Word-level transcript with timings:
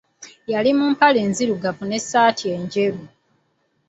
Yali 0.51 0.71
mu 0.77 0.85
mpale 0.93 1.17
enzirugavu 1.25 1.83
n'essaati 1.85 2.45
enjeru. 2.55 3.01